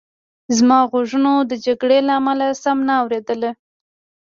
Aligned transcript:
زما 0.57 0.79
غوږونو 0.89 1.33
د 1.49 1.51
جګړې 1.65 1.99
له 2.07 2.13
امله 2.19 2.45
سم 2.63 2.77
نه 2.87 2.93
اورېدل 3.01 3.41